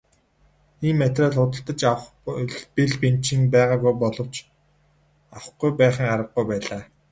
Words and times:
Ийм 0.87 0.95
материал 1.01 1.33
худалдаж 1.41 1.81
авах 1.91 2.53
бэл 2.75 2.93
бэнчин 3.01 3.41
байгаагүй 3.53 3.93
боловч 4.01 4.35
авахгүй 5.35 5.71
байхын 5.79 6.07
аргагүй 6.15 6.45
байлаа. 6.49 6.81